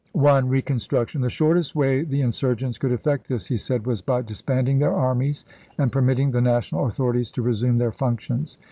I. 0.15 0.41
Beconstrtjctton.— 0.41 1.21
The 1.21 1.29
shortest 1.29 1.75
way 1.75 2.01
the 2.01 2.21
in 2.23 2.31
surgents 2.31 2.79
could 2.79 2.91
effect 2.91 3.27
this, 3.27 3.45
he 3.45 3.57
said, 3.57 3.85
was" 3.85 4.01
by 4.01 4.23
dis 4.23 4.41
banding 4.41 4.79
their 4.79 4.95
armies 4.95 5.45
and 5.77 5.91
permitting 5.91 6.31
the 6.31 6.41
National 6.41 6.87
authorities 6.87 7.29
to 7.33 7.43
resume 7.43 7.77
their 7.77 7.91
functions." 7.91 8.57